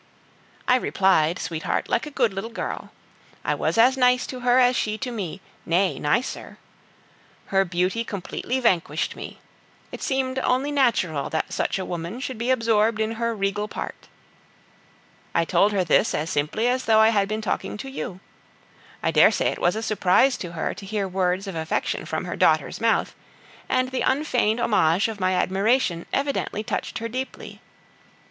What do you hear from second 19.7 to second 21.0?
a surprise to her to